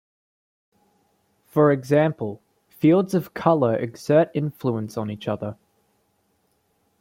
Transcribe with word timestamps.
For 1.45 1.71
example, 1.71 2.41
fields 2.69 3.13
of 3.13 3.35
color 3.35 3.75
exert 3.77 4.31
influence 4.33 4.97
on 4.97 5.11
each 5.11 5.27
other. 5.27 5.57